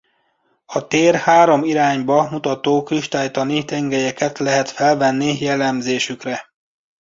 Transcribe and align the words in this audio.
A 0.65 0.87
tér 0.87 1.15
három 1.15 1.63
irányába 1.63 2.29
mutató 2.29 2.83
kristálytani 2.83 3.65
tengelyeket 3.65 4.37
lehet 4.39 4.69
felvenni 4.69 5.37
jellemzésükre. 5.39 6.45